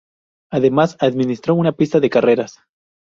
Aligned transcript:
Además, 0.51 0.97
administró 0.99 1.53
una 1.53 1.73
pista 1.73 1.99
de 1.99 2.09
carreras. 2.09 2.63